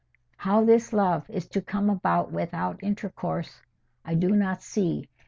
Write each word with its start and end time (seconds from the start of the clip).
How 0.37 0.65
this 0.65 0.93
love 0.93 1.29
is 1.29 1.47
to 1.49 1.61
come 1.61 1.87
about 1.87 2.31
without 2.31 2.81
intercourse, 2.81 3.61
I 4.03 4.15
do 4.15 4.29
not 4.35 4.63
see. 4.63 5.07